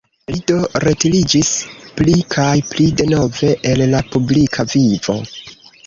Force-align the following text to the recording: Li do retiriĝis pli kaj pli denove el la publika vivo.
Li 0.29 0.37
do 0.51 0.55
retiriĝis 0.83 1.51
pli 1.99 2.17
kaj 2.37 2.49
pli 2.73 2.89
denove 3.05 3.55
el 3.75 3.87
la 3.95 4.05
publika 4.13 4.71
vivo. 4.77 5.21